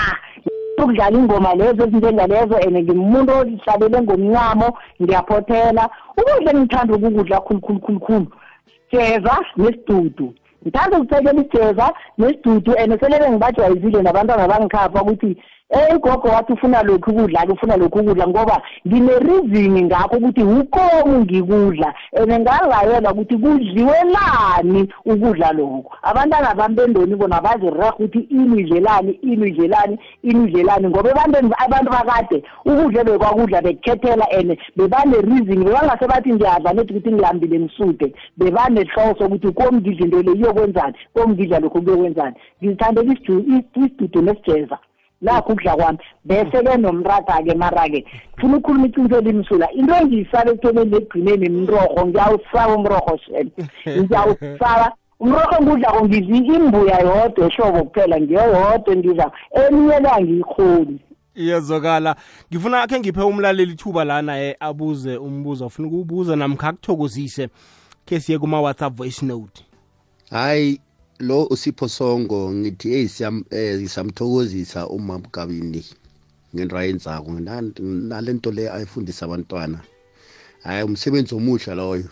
[0.83, 4.67] ukudlala ingoma lezo ezinjengalezo and ngimuntu ozihlalele ngomncamo
[5.01, 5.89] ngiyaphothela.
[6.17, 8.27] Ukudla engithanda ukukudla khulukhulu khulukhulu
[8.91, 10.33] jeza nesidudu.
[10.61, 15.37] Ngithanda ukuphekela ijeza nesidudu and selebe ngibajwayezile nabantwana bangikhapha ukuthi
[15.73, 21.93] Eh gogo wathi ufuna lokhu ukudla ufuna lokhu ukudla ngoba ngine-reason ngakho ukuthi ukomu ngikudla
[22.13, 25.91] and ngangayela ukuthi kudliwelani ukudla lokhu.
[26.03, 31.91] Abantwana bami bendoni bona bazireha ukuthi ini idlelani ini idlelani ini idlelani ngoba ebantwini abantu
[31.91, 39.51] bakade ukudla bekwakudla bekukhethela and bebane-reason bebangase bathi ngiyadla nethi ukuthi ngilambile ngisude bebanehloso ukuthi
[39.51, 42.35] komngidla into le iyokwenzani komngidla lokhu kuyokwenzani.
[42.59, 44.77] Ngizithandela isidudu nesijeza
[45.21, 45.97] nakho ukudla kwami.
[46.25, 48.05] Bese-ke nomrata-ke mara-ke
[48.39, 53.51] funa ukukhuluma iqiniso elimsula into engiyisaba ekuthomeni ekugcineni mrorho ngiyawusaba umrorho shele
[53.85, 60.99] ngiyawusaba umrorho ngudlako ngidla imbuya yodwa ehlobo kuphela ngiyo yodwa engidlako eminye la ngiyikhoni
[61.35, 62.15] iyazwakala.
[62.51, 65.65] Ngifuna khe ngiphe umlaleli ithuba lana e abuze umbuzo.
[65.65, 67.49] Afuna ukuwubuza namkha akuthokozise.
[68.05, 69.65] Khe siye kuma-whatsapp voice note.
[70.31, 70.79] Hayi
[71.21, 73.07] lo usipho songo ngithi hey
[73.87, 75.85] siyamthokozisa uma mgabini
[76.55, 79.81] ngento ayenzako nale nto le ayifundisa abantwana.
[80.63, 82.09] Hayi umsebenzi omuhle loyo.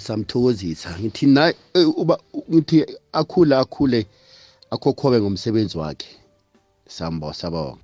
[0.00, 1.54] Samthokozisa ngithi na
[1.96, 2.18] uba
[2.50, 4.06] ngithi akhule akhule
[4.70, 6.08] akhokhobe ngomsebenzi wakhe.
[6.88, 7.78] Sambo sabonga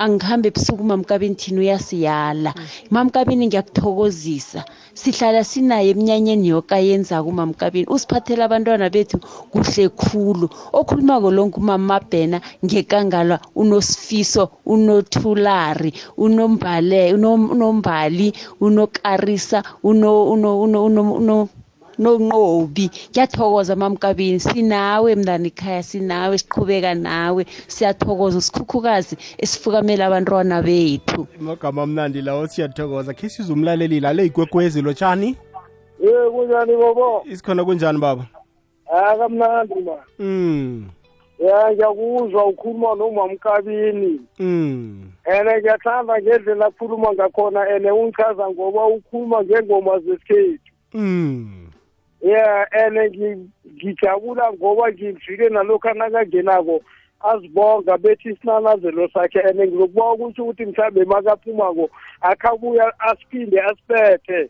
[0.01, 2.51] Angikhambe ebusuku mamkabini thina uyasiyala
[2.93, 4.62] mamkabini ngiyakuthokozisa.
[4.93, 9.17] Sihlala sinaye eminyanyeni yoke ayenzako umamkabini usiphathela abantwana bethu
[9.51, 10.47] kuhle khulu.
[10.79, 18.27] Okhulumako lo ngumamabhena ngekangala unosifiso unothulari unombale unombali
[18.65, 21.61] unokarisa uno uno uno uno uno
[22.01, 27.45] nonqobi kuyathokoza mamkabini sinawe mntana ekhaya sinawe siqhubeka nawe.
[27.67, 31.27] Siyathokoza sikhukhukazi esifukamela abantwana bethu.
[31.39, 33.13] Amagama amnandi lawo siyathokoza.
[33.13, 35.37] Khe size umlaleli lale igwegwezi lotshani
[36.01, 37.23] ye kunjani bobo?
[37.25, 38.25] Isikhona kunjani baba?
[38.91, 39.97] Hayi kamnandi ma.
[40.19, 40.89] Mm.
[41.39, 45.11] Ya ngiyakuzwa ukhuluma nomamkabini mm.
[45.25, 47.69] Ene ngiyathanda ngendlela akhuluma ngakhona.
[47.69, 50.71] Ene ungichaza ngoba ukhuluma ngengoma zesikhethu.
[50.93, 51.61] Mm.
[52.21, 53.10] Ya ene
[53.75, 56.81] ngijabula ngoba ngivile nalokhu anakangenako
[57.19, 61.89] azibonga bethi isinanazelo sakhe ene ngizokubona ukuthi ukuthi mhlawumbe makaphumako
[62.21, 64.49] akhabuya asiphinde asiphethe.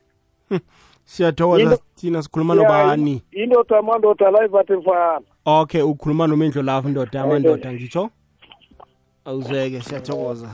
[1.06, 3.24] Siyathokoza thina sikhuluma nobani?
[3.32, 5.26] Indoda amandoda la ivathe mfana.
[5.46, 8.10] Okay ukhuluma nomendlo lapho indoda yamandoda ngitsho?
[9.26, 10.50] Awuzeke siyathokoza.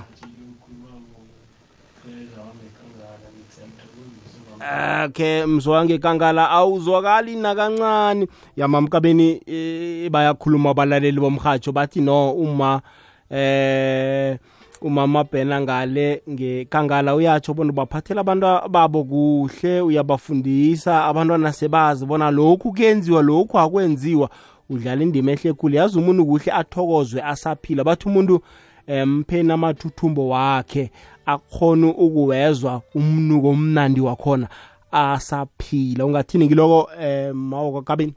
[4.60, 8.28] Akhe mzwange kangala awuzwakali nakancane.
[8.58, 12.82] Yamamkabeni eh, bayakhuluma abalaleli bomhatsho bathi no uma
[13.30, 14.38] eh
[14.82, 21.06] umama bhena ngale ngekangala uyatsho bona ubaphathela abantu babo kuhle uyabafundisa.
[21.06, 24.30] Abantwana sebazi bona lokhu kuyenziwa lokhu akwenziwa.
[24.70, 25.76] Udlala indima ehle khulu.
[25.76, 27.84] Yazi umuntu kuhle athokozwe asaphila.
[27.84, 28.42] Bathi umuntu
[28.88, 30.92] empheni amathuthumbo wakhe
[31.28, 34.48] akhona ukuwezwa umnuko omnandi wakhona
[34.92, 36.06] asaphila.
[36.06, 38.14] Ungathini kiloko um mawoko kabini?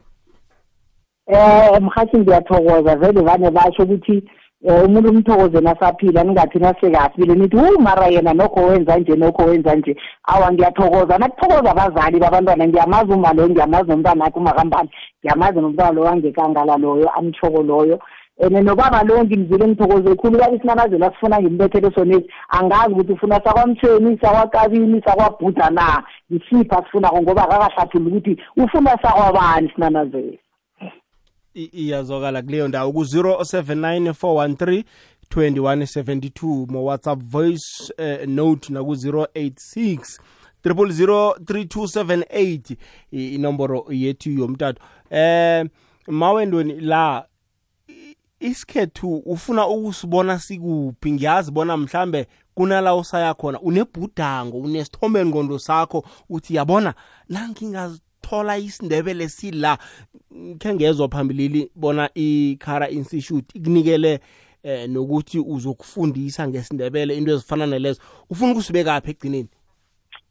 [1.26, 2.96] Eh mhathi ngiyathokoza.
[2.96, 4.22] Vele vane basho ukuthi
[4.64, 7.34] eh, umuntu umthokoze nasaphila ningathi nasekafile.
[7.34, 9.96] Nithi wu mara yena nokho wenza nje nokho wenza nje.
[10.24, 11.18] Awa ngiyathokoza.
[11.18, 14.90] Nakuthokoza abazali babantwana ngiyamazi uma loyo ngiyamazi nomntwana akhe umakambani
[15.24, 18.00] ngiyamazi nomntwana loyo angekangala loyo amthoko loyo
[18.42, 20.38] and nobaba loyo ngimzile ngithokoze khulu.
[20.38, 22.26] Kabi sinanazela asifuna ngimbethele sonesi.
[22.48, 26.02] Angazi ukuthi ufuna sakwamthweni sakwakabini sakwabhuda na?
[26.32, 27.22] Ngisipha asifunako?
[27.22, 30.32] Ngoba akakahlathuli ukuthi ufuna sakwabani sinanazela
[31.54, 32.92] I- iyazwakala kuleyo ndawo.
[32.92, 34.84] Ku-079 413
[35.30, 40.18] 2172 mo-whatsapp voice uh, note naku-086
[40.64, 42.76] 3278
[43.10, 44.82] inomboro yethu yomtato.
[45.10, 45.64] Eh
[46.08, 47.24] mawendweni la
[48.40, 51.12] isikhethu ufuna ukusibona sikuphi?
[51.12, 56.94] Ngiyazi bona mhlambe kunala usaya khona unebhudango unesithombe ngqondo sakho uthi yabona
[57.28, 59.78] nangingazithola isindebele sila
[60.58, 64.20] khe ngezwa phambilili bona ikhara institute ikunikele
[64.62, 68.00] eh nokuthi uzokufundisa ngesindebele into ezifana nalezo.
[68.30, 69.48] Ufuna ukusibekaphi ekugcineni?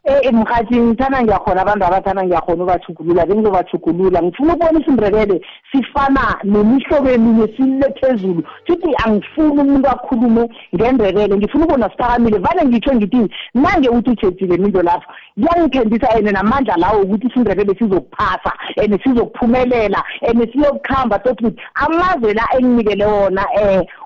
[0.10, 5.41] Eh mkhathi ngithanda ngiyakhona abantu abathanda ngiyakhona ubathugulula bengizobathugulula ngifuna ukubona isindebele
[5.72, 8.41] sifana nemihlobo eminye sile phezulu.
[8.65, 11.38] Futhi angifuni umuntu akhulume ngendebele.
[11.38, 12.38] Ngifuna ukubona siphakamile.
[12.39, 18.54] Vane ngitsho ngithi nange uthi utshethile minto lapho kuyangithembisa and namandla lawo ukuthi isindebele sizokuphasa
[18.78, 23.45] and sizokuphumelela and siyokuhamba tokuthi amazwe la enginikele wona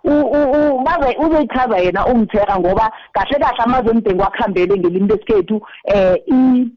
[0.04, 0.86] um
[1.26, 6.73] uzoyichaza yena umtheka ngoba kahle kahle amazwe emdengo akuhambele ngelimi lesikhethu um 呃一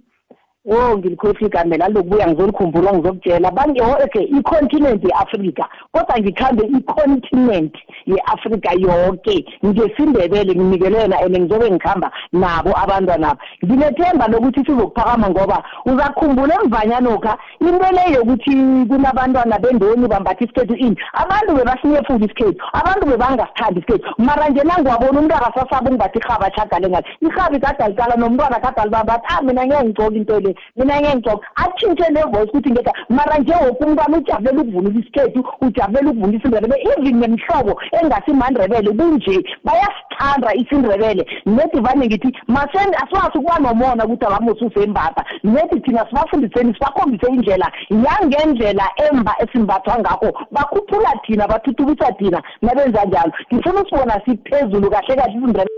[0.68, 3.50] Oh ngilikhohlwe igama la lokubuya ngizolikhumbula ngizokutshela.
[3.50, 7.74] Bangeho okay i-continent ye-Afrika kodwa ngikhambe i-continent
[8.06, 9.44] ye-Afrika yonke.
[9.64, 17.90] Ngesindebele nginikelena and ngizobe ngikhamba nabo abantwana nabo nginethemba lokuthi sizokuphakama ngoba uzakhumbula emvanyanokha into
[17.92, 20.96] le yokuthi kunabantwana bendoni bambatha isikhethu ini.
[21.12, 24.14] Abantu bebasinyefula isikhethu abantu bebangasithandi isikhethu.
[24.18, 29.26] Mara nje nangiwabona umuntu akasasaba ukungibathi irhaba shagale ngalo irhabi kade aliqala nomntwana kade alibambathi
[29.28, 30.55] ah mina ngeke ngigcoke into le.
[30.76, 36.10] Mina ngeke ngigcoke atshintshe ne-voice ukuthi ngeka mara nje woke umntwana ujabulela ukuvunisa isikhethu ujabulela
[36.10, 41.26] ukuvunisa indebele even nemhlobo engasimandrebele kunje bayasithanda isindebele.
[41.46, 48.86] Nedi vane ngithi maseni asiwazi ukuba nomona ukuthi abamosusembapha nedi thina sibafundiseni sibakhombise indlela yangendlela
[49.06, 50.30] emba esimbathwa ngakho.
[50.50, 53.32] Bakhuphula thina bathuthukisa thina nabenza njalo.
[53.54, 55.75] Ngifuna usibona siphezulu kahle kahle isindebele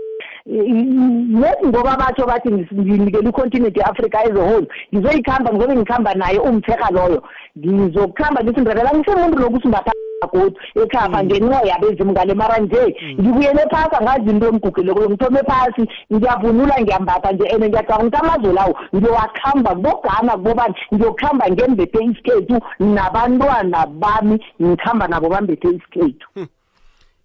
[0.49, 6.89] yes ngoba batsho bathi nginikele icontinent ye-africa as a whole ngizoyikhamba ngizobe ngikhamba naye umtheka
[6.91, 7.23] loyo.
[7.57, 9.91] Ngizokuhamba ngisindebela ngisemuntu lokusimbatha
[10.33, 15.83] godu ekhapha ngenxa yabezimu ngale mara nje ngibuyele phasi angazi into emgugeleko ngithome phasi
[16.13, 23.85] ngiyavunula ngiyambatha nje and ngiyacabanga ukuthi amazwe lawo ngiyowakhamba kubogana kubobani ngiyokuhamba ngembethe isikhethu nabantwana
[23.85, 26.27] bami ngikhamba nabo bambethe isikhethu.
[26.35, 26.58] I-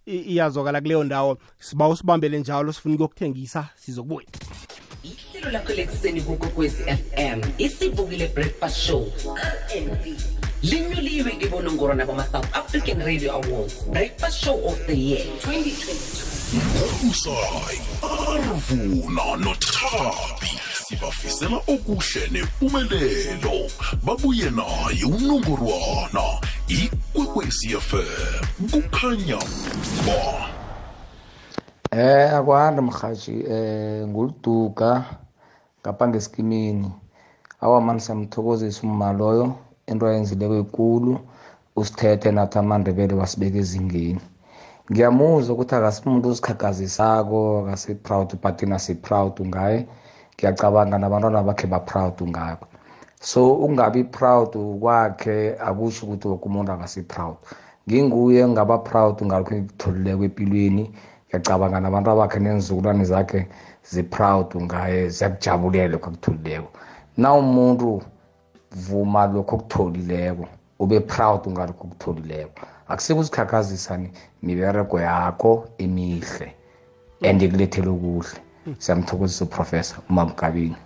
[0.07, 1.38] iyazwakala kuleyo ndawo.
[1.59, 4.27] Siba usibambele njalo sifuna ukuyokuthengisa sizokubuya.
[5.03, 9.12] Ihlelo lakho lekuseni kukokwezi fm isivukile breakfast show
[9.77, 10.17] rnb
[10.62, 16.35] linyuliwe ngibonongorwana bama-south african radio awards breakfast show of the year 2022
[17.03, 20.51] umsayi arvuna nothabi
[20.85, 23.71] sibafisela okuhle nempumelelo
[24.03, 26.40] babuye naye unongorwana.
[26.68, 29.38] Ikwekwecfm kukhanya
[30.07, 30.20] ba
[31.90, 35.05] Eh akwanda mhaji eh nguliduka
[35.81, 36.92] ngapha ngesikimini
[37.61, 39.55] awa mani siyamthokozisa umma loyo.
[39.86, 41.18] Into ayenzileko ekulu
[41.76, 44.20] usithethe nathi amandebele wasibeka ezingeni.
[44.91, 49.86] Ngiyamuzwa ukuthi akasimuntu ozikhakhazisako akasi-proud but thina si-proud ngaye.
[50.34, 52.66] Ngiyacabanga nabantwana bakhe ba-proud ngakho.
[53.25, 57.37] So ukungabi proud kwakhe akusho ukuthi woke umuntu akasi-proud
[57.89, 60.85] nginguye ngaba proud ngalokho engikutholileko empilweni
[61.29, 63.41] ngiyacabanga nabantu abakhe nenzukulwane zakhe
[63.91, 66.68] zi-proud ngaye ziyakujabulela lokho akutholileko
[67.16, 68.03] na umuntu
[68.85, 70.45] vuma lokho okutholileko
[70.79, 72.61] ube proud ngalokho okutholileko.
[72.89, 74.12] Akusike uzikhakhazisa ni-
[74.43, 76.49] miberego yakho emihle
[77.22, 78.37] and ikulethele okuhle
[78.79, 80.77] siyamthokozisa uprofessor umamkabini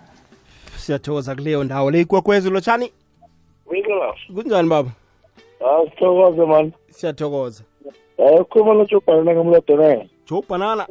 [0.92, 2.92] siyathokoza kuleyo ndawo le ikwekwezi lotshani
[3.70, 4.14] Wikela.
[4.34, 4.90] kunjani baba
[5.60, 6.72] Ah, sithokoze man.
[6.90, 7.64] siyathokoza
[8.18, 10.04] Eh, ukhuluma noJobhana ngamladona.
[10.30, 10.86] joe banana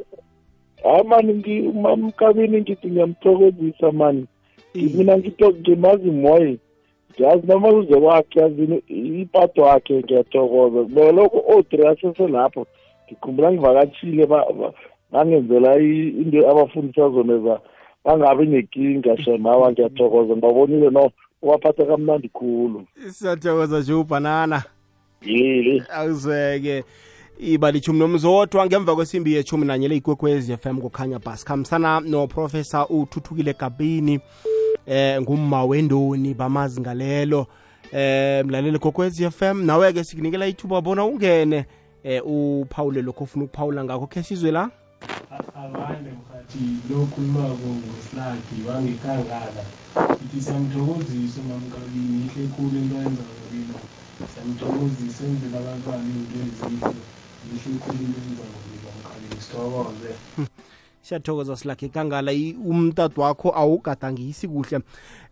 [0.84, 4.26] Hayi man, ngi mamkabini ngithi ngiyamthokozisa man.
[4.74, 6.58] Mina ngito ngimazi moyi.
[7.18, 8.76] Yazi noma uze kwakhe yazini
[9.20, 10.82] ipato wakhe ngiyathokoza.
[10.82, 12.66] Kubeka lokho Audrey asese lapho.
[13.06, 14.72] Ngikhumbula ngivakatshile ba ba-
[15.12, 17.60] bangenzela i- into abafundisa zona za
[18.04, 20.32] bangabi nenkinga shemawa ngiyathokoza.
[20.36, 21.10] Ngibabonile no
[21.42, 22.86] waphatha kamnandi khulu.
[23.10, 24.62] siyathokoza nje ubhanana.
[25.22, 25.82] Yili.
[25.90, 26.84] awuzeke
[27.38, 33.52] ibali chumi nomzodwa ngemva kwesimbi yechumi nanye leyikwekwez f m kukhanya bas khambisana noprofessor uthuthukile
[33.52, 34.20] gabini
[34.86, 37.46] eh ngumma wendoni bamazi ngalelo.
[37.92, 41.66] Eh mlaleli kokwezi FM nawe ke sikunikela ithuba bona ungene
[42.04, 44.70] eh uphawule lokho ufuna ukuphawula ngakho khe sizwe la
[46.48, 49.64] abanye mkhathi lokhulumako ngosilagi wangekangala.
[50.24, 53.78] Ithi siyamthokozisa umamkabini ihle khulu into ayenza ngolilo
[54.34, 56.94] siyamthokozisa enzela abantwana into ezihle.
[57.54, 60.12] Ihle khulu into ayenza ngolilo mkhabini sithokoze.
[61.02, 62.32] Siyathokoza silakhe kangala.
[62.32, 64.80] I- umtatu wakho awugadangisi kuhle.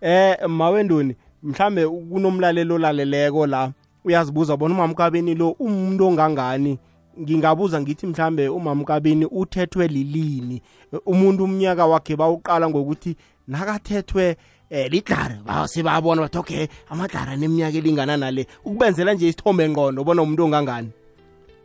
[0.00, 3.72] Eh mawendoni mhlambe kunomlalelo olaleleko la
[4.04, 6.78] uyazibuza bona umamkabeni lo umuntu ongangani?
[7.20, 10.62] Ngingabuza ngithi mhlambe umamkabeni uthethwe lilini?
[11.06, 13.16] Umuntu umnyaka wakhe bawuqala ngokuthi
[13.48, 14.36] nakathethwe
[14.70, 15.38] eh lidlare.
[15.46, 18.46] Ba sibabona bathi okay amadlare aneminyaka elingana nale.
[18.64, 20.90] Ukubenzela nje isithombe ngqondo bona umuntu ongangani?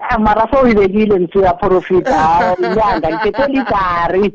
[0.10, 4.34] Ah, mara sowuyibekile msiyaprofita hayi inyanga ngithethe lidari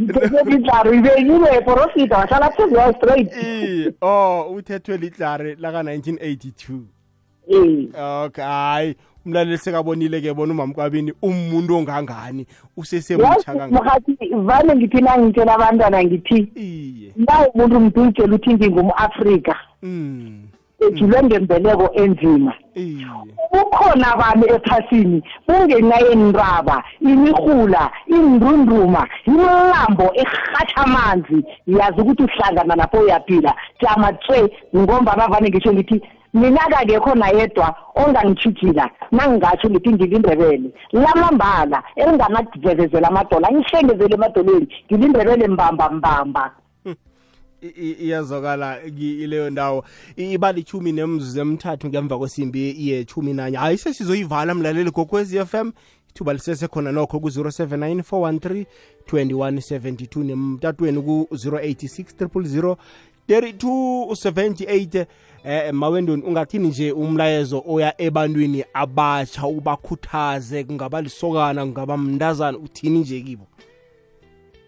[0.00, 3.32] ngithethe lidari uyibekile profita wahlala phezu yayo straight.
[3.36, 6.80] Eh, oh uthethwe lidlare laka 1982
[7.50, 7.88] Eh.
[8.24, 8.96] okay hayi
[9.28, 13.78] umlaleli sekabonile ke bona umamkwabini umuntu ongangani yazi usesemutsha kangani
[14.46, 16.38] vane ngithi nangitshela abantwana ngithi
[17.16, 20.48] na umuntu mdutshela uthi ngingum-afrika mm.
[20.86, 22.54] Ejulwe ngembeleko enzima.
[23.50, 31.38] Kukhona abantu ephasini kungenxa yendaba imihula indunduma imilambo erhatsha amanzi.
[31.66, 33.54] Yazi ukuthi uhlangana lapho uyaphila.
[33.80, 36.00] Jama tse ngombana vane ngisho ngithi
[36.34, 40.70] mina kakekho nayedwa ongangitshijila nangingatsho ngithi ngilindebele.
[40.92, 46.54] Lamambala elinganakuvevezela amadola ngihlengezele emadolweni ngilindebele mbamba mbamba.
[47.62, 49.84] I- i- iyazwakala ki- ileyo ndawo.
[50.16, 53.56] I- ibali chumi nemzuzu emithathu ngemva kwesimbi yechumi nanye.
[53.56, 55.72] Hayi sesizoyivala mlaleli gokwezi FM
[56.10, 58.66] ithuba lisesekhona nokho ku-079 413
[59.06, 62.76] 2172 nemtatweni ku-086 000
[63.28, 65.06] 3278
[65.44, 70.64] eh mawendoni ungathini nje umlayezo oya ebantwini abatsha ubakhuthaze?
[70.64, 73.46] Kungaba lisokana kungaba mntazana uthini nje kibo?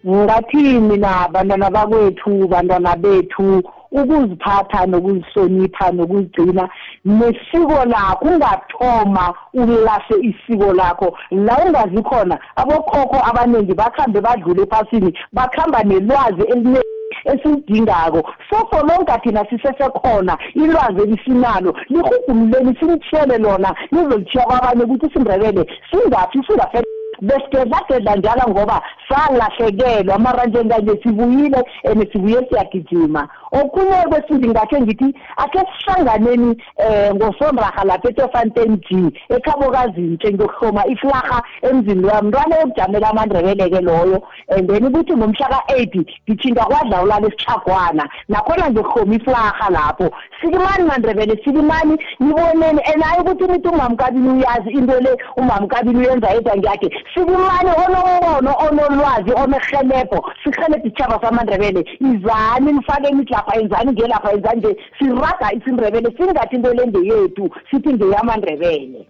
[0.07, 3.63] Ngathi mina bantwana bakwethu bantwana bethu?
[3.91, 6.69] Ukuziphatha nokuzihlonipha nokuzigcina
[7.05, 11.17] nesiko lakho ungathoma ulahle isiko lakho.
[11.31, 16.79] La ungazi khona abokhokho abaningi bakhambe badlule ephasini bakhamba nelwazi eline
[17.25, 26.43] esilidingako sofo lonke thina sisesekhona ilwazi elisinalo lihugululeni silitshiyele lona lizolitshiya kwabanye ukuthi isindebele singaphi
[26.47, 26.81] singafe
[27.21, 30.19] besigedlagedla njalo ngoba salahlekelwa.
[30.19, 33.27] Mara njenganje sibuyile and sibuye siyagijima.
[33.51, 42.05] Okunye kwesibili ngakhe ngithi akhe sihlanganeni um ngosonraha lapha etofanten g ekhabokazintshe ngiyokuhloma iflarha emzini
[42.05, 42.27] wami.
[42.27, 45.95] Mntwana yokujamela amandrebele-ke loyo and then ukuthi ngomhla ka-eight
[46.29, 50.11] ngithinga kwadlawulala esichagwana nakhona ngiyokuhloma iflarha lapho.
[50.41, 56.57] Sikimani mandrebele sikimani niboneni and hayi ukuthi nithi umamkabini uyazi into le umamkabini uyenza yedwa
[56.57, 63.11] ngiyakhe sikimani onombono onolwazi onehelebho sihelebhe isitshaba samandrebele izani nifake
[63.41, 69.07] nithi lapha yenzani ngelapha yenzani nje siraga isindrebele singathi into le ngeyethu sithi ngeyamandrebele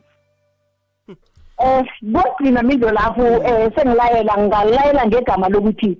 [1.58, 5.98] eh kokugcina mindo lapho eh sengilayela ngingalayela ngegama lokuthi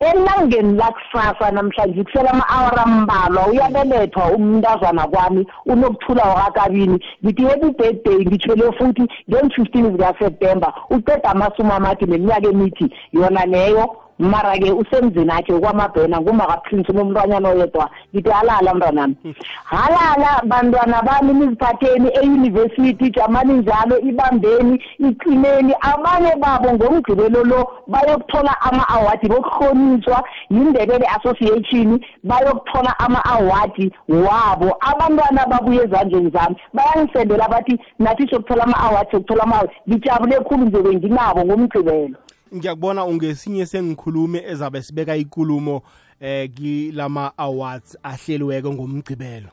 [0.00, 6.98] elangeni lakusasa namhlanje kusela ama-awara ambalwa uyabelethwa umntazana kwami unokuthula wakakabini.
[7.24, 14.72] Ngithi happy birthday ngitshwele futhi ngen-fifteen zikaseptemba uceda amasumi amade neminyaka emithi yona leyo mara-ke
[14.72, 17.90] usemzini akhe kwamabhena ngumakaprince unomntwanyana oyedwa.
[18.14, 19.16] Ngithi halala mntwanami
[19.64, 25.74] halala bantwana bami niziphatheni eyunivesithi jamani njalo ibambeni iqineni.
[25.80, 34.76] Abanye babo ngomgqibelo lo bayokuthola ama-awadi bokuhlonitshwa yindebele association bayokuthola ama-awadi wabo.
[34.80, 41.44] Abantwana babuye ezandleni zami bayangisendela bathi nathi sokuthola ama-awadi sokuthola ama-awadi ngijabule khulu nje benginabo
[41.44, 42.16] ngomgqibelo.
[42.54, 45.82] Ngiyakubona ungesinye sengikhulume ezabe sibeka ikulumo
[46.20, 49.48] eh kilama awards ahleliweko ngomgcibelo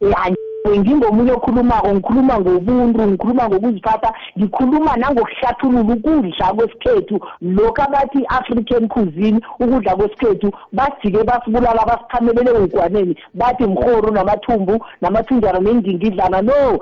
[0.00, 0.34] ya
[0.78, 7.16] ngingomunye okhulumako ngikhuluma ngobuntu ngikhuluma ngokuziphatha ngikhuluma nangokuhlathulula ukudla kwesikhethu.
[7.40, 16.42] Lokhu abathi i-african cuisine ukudla kwesikhethu bajike basibulala basiphamelele egwaneni bathi mrhoru namathumbu namathunjana nendingidlana
[16.42, 16.78] no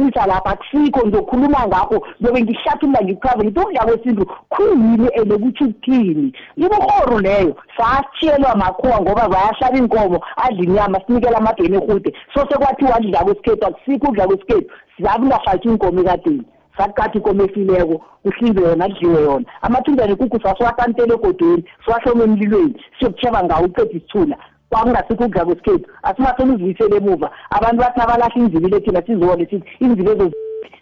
[0.00, 6.32] ngiyaqinisa lapha akusikho ngizokhuluma ngakho zobe ngihlathulula ngikuchaze ngithi ukudla kwesintu khuyini ene kuthi ukuthini
[6.56, 7.56] imihoro leyo.
[7.76, 14.06] Sasitshiyelwa makhuwa ngoba bayahlaba inkomo adla inyama sinikela amabheni ehude so sekwathiwa adla kwesikhethu akusikho
[14.06, 14.70] ukudla kwesikhethu.
[14.96, 16.44] Sizabe ungahlatshi inkomo ekadeni.
[16.76, 19.46] Sakuqatha inkomo efileko kuhlinzwe yona kudliwe yona.
[19.62, 24.36] Amathunjana ekukhu sasiwatantele egodweni siwahlome emlilweni siyokusheba ngawo uqeda isithula
[24.70, 25.86] kwakungasikho ukudla kwesikhethu.
[26.02, 27.30] Asimasele uzibuyisele emuva.
[27.50, 30.32] Abantu bathi abalahla inzibile thina sizibone sithi inzibe ezo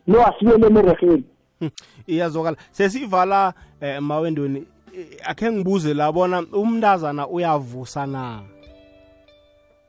[0.06, 1.24] no asibuyele emereheni
[1.60, 1.70] Hmm,
[2.06, 2.56] iyazwakala.
[2.70, 4.64] Sesivala eh, mawendweni
[4.94, 8.40] eh, akhe ngibuze la bona umntazana uyavusa na?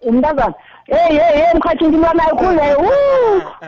[0.01, 0.53] Umntazana
[0.85, 2.61] hey hey hey mkhathi ngimlanayo khule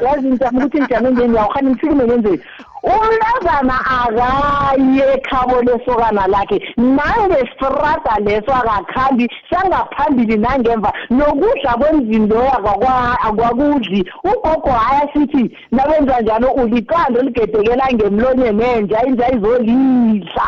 [0.06, 2.42] yazi ngijama ukuthi ngijame njeni yawukhani ngifike ngenzeni
[2.84, 6.58] umntazana akaye ekhabo lesokana lakhe.
[6.78, 16.52] Nangesifrada leso akakhambi sangaphambili nangemva nokudla kwemzini loyo akakwa- akwakudli ugogo haya sithi nabenza njalo
[16.52, 20.48] uliqanda oligedekela ngemlonyeni enja inja izolidla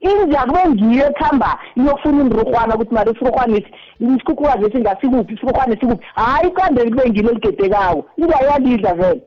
[0.00, 3.66] inja kube ngiyo ekuhamba iyofuna indrugwana ukuthi mari isirugwanesi
[4.00, 9.20] isikhukhukazi esi ngasikuphi isirugwane sikuphi hhayi iqandeli kube ngilo eligedekako inja iyalidla vele.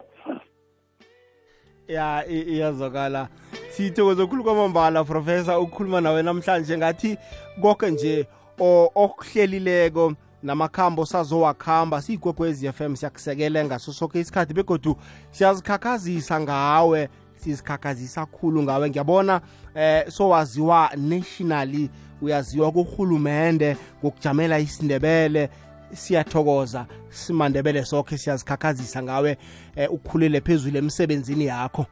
[1.89, 3.27] Ya i- iyazwakala.
[3.71, 6.77] Sithokoze khulu kwamambala professor ukukhuluma nawe namhlanje.
[6.77, 7.17] Ngathi
[7.61, 8.27] konke nje
[8.59, 10.13] o- okuhlelileko
[10.43, 14.95] namakhambo sazowakhamba siyigwegwezi FM siyakusekele ngaso sonke isikhathi begodu
[15.31, 18.89] siyazikhakhazisa ngawe sizikhakhazisa khulu ngawe.
[18.89, 19.41] Ngiyabona
[19.75, 21.89] eh sowaziwa nationally
[22.21, 25.49] uyaziwa kurhulumende ngokujamela isindebele.
[25.93, 29.37] Siyathokoza simandebele sokhe siyazikhakhazisa ngawe
[29.75, 31.85] eh, ukhulele phezulu emsebenzini yakho.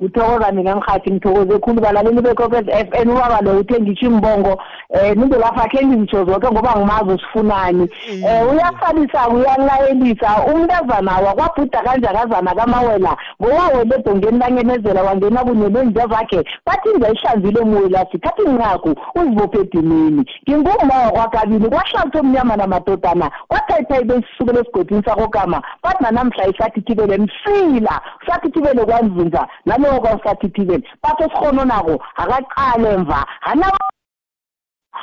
[0.00, 4.52] Kuthokoza mina mhathi ngithokoze khulu balaleli bekokwez f n ubaba lo uthe ngitsho imbongo
[4.90, 7.88] um nindo lapha khe ngizitsho zoke ngoba ngimazi usifunani.
[8.08, 10.30] Um uyasabisa-ke uyalayelisa.
[10.46, 18.06] Umntazana wakwabhuda kanjakazana kamawela ngowawela ebhongeni langenezela wangena kunye nenja zakhe bathi inja ihlanzile muwela
[18.12, 20.24] sithatha inqaku uzibophe edinini.
[20.48, 29.46] Nginguma wakwakabili kwahlatha omnyama namadodana kwathayithayibe isisukela esigodini sakokama bathi nanamhla isathithibele msila usathithibele kwanzunza
[29.90, 33.72] nalowo kwasathithibele bathi esihono nako akaqale mva hana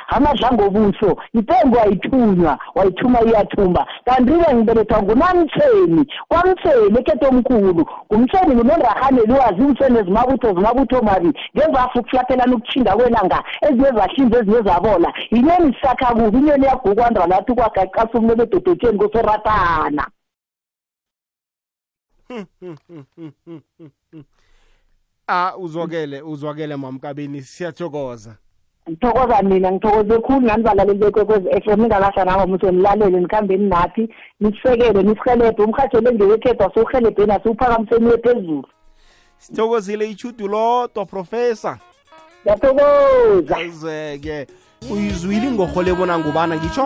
[0.08, 3.86] amadlango obuso ipengo wayithunywa wayithuma iyathumba.
[4.04, 7.82] Kanti-ke ngibelethwa ngunamtheni kwamtheni ekete omkhulu.
[8.06, 15.12] Ngumtheni ngunonrahane liwazi umtheni ezimabutho zimabutho mabi ngezafu ukuflathelana ukuthinda kwelanga ezinye zahlinza ezinye zabola.
[15.30, 20.04] Inyoni sisakha kubi inyoni yagukwandra lathi kwagaqasa umnelo edodotsheni kosoratana.
[25.28, 28.36] Ah uzwakele uzwakele mamkabini siyathokoza.
[28.90, 34.08] Ngithokoza mina ngithokoze khulu nani balaleli bekwekwezi f m ningakahla nabo muso nilalele nikhambeni nathi
[34.40, 38.68] nisisekele nisihelebhe umhatsho le ngewekhethwa siwuhelebheni asiwuphakamiseni uye phezulu
[39.38, 41.78] sithokozile ichudu lodwa professor.
[42.42, 43.56] Ngiyathokoza.
[43.56, 44.46] Azeke
[44.92, 46.82] uyizwile ingorho lebona ngubana ngitsho